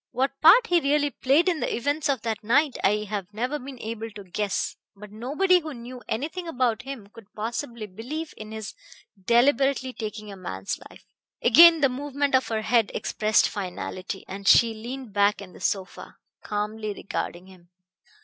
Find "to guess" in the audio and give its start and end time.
4.09-4.75